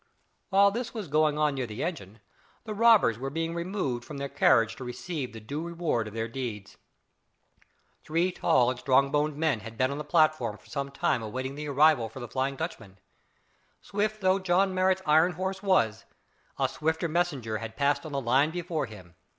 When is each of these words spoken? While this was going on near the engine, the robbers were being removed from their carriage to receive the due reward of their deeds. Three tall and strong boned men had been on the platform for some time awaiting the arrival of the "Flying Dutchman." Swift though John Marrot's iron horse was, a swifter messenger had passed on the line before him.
While 0.49 0.71
this 0.71 0.95
was 0.95 1.07
going 1.07 1.37
on 1.37 1.53
near 1.53 1.67
the 1.67 1.83
engine, 1.83 2.21
the 2.63 2.73
robbers 2.73 3.19
were 3.19 3.29
being 3.29 3.53
removed 3.53 4.03
from 4.03 4.17
their 4.17 4.29
carriage 4.29 4.75
to 4.77 4.83
receive 4.83 5.31
the 5.31 5.39
due 5.39 5.61
reward 5.61 6.07
of 6.07 6.15
their 6.15 6.27
deeds. 6.27 6.77
Three 8.03 8.31
tall 8.31 8.71
and 8.71 8.79
strong 8.79 9.11
boned 9.11 9.37
men 9.37 9.59
had 9.59 9.77
been 9.77 9.91
on 9.91 9.99
the 9.99 10.03
platform 10.03 10.57
for 10.57 10.65
some 10.65 10.89
time 10.89 11.21
awaiting 11.21 11.53
the 11.53 11.69
arrival 11.69 12.07
of 12.07 12.13
the 12.15 12.27
"Flying 12.27 12.55
Dutchman." 12.55 12.97
Swift 13.79 14.21
though 14.21 14.39
John 14.39 14.73
Marrot's 14.73 15.03
iron 15.05 15.33
horse 15.33 15.61
was, 15.61 16.05
a 16.57 16.67
swifter 16.67 17.07
messenger 17.07 17.59
had 17.59 17.77
passed 17.77 18.03
on 18.03 18.11
the 18.11 18.19
line 18.21 18.49
before 18.49 18.87
him. 18.87 19.13